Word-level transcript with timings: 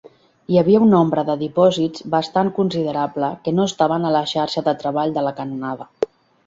Hi 0.53 0.57
havia 0.59 0.79
un 0.85 0.89
nombre 0.93 1.23
de 1.27 1.35
dipòsits 1.41 2.05
bastant 2.15 2.51
considerable 2.57 3.31
que 3.45 3.55
no 3.59 3.69
estaven 3.73 4.09
a 4.11 4.17
la 4.19 4.27
xarxa 4.35 4.69
de 4.71 4.77
treball 4.83 5.19
de 5.21 5.29
la 5.31 5.39
canonada. 5.43 5.91